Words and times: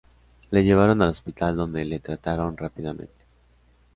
Le 0.49 0.63
llevaron 0.63 1.03
al 1.03 1.09
hospital 1.09 1.55
donde 1.55 1.85
le 1.85 1.99
trataron 1.99 2.57
rápidamente. 2.57 3.23